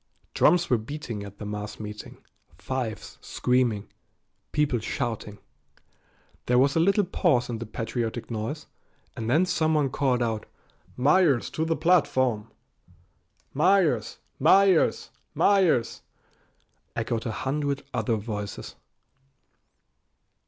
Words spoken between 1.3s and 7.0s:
the mass meeting, fifes screaming, people shouting. There was a